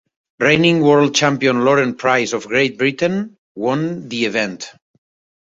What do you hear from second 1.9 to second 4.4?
Price of Great Britain won the